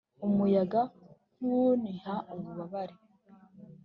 [0.27, 0.81] umuyaga,
[1.37, 2.95] nkuwuniha ububabare